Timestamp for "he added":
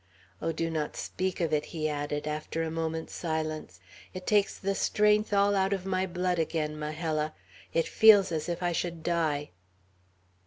1.65-2.25